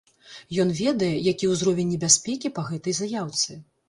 [0.61, 3.59] Ён ведае, які ўзровень небяспекі па гэтай заяўцы.